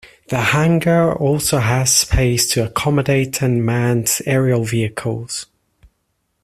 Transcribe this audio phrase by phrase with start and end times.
[0.29, 5.45] The hangar also has space to accommodate Unmanned aerial vehicles.